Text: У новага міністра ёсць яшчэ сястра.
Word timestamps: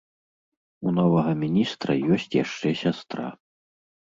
У 0.87 0.93
новага 0.99 1.31
міністра 1.43 1.91
ёсць 2.17 2.27
яшчэ 2.43 2.69
сястра. 2.83 3.27